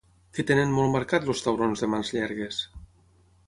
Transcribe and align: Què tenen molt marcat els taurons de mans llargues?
Què 0.37 0.45
tenen 0.51 0.73
molt 0.77 0.93
marcat 0.95 1.29
els 1.33 1.45
taurons 1.49 1.85
de 1.85 1.93
mans 1.95 2.13
llargues? 2.19 2.67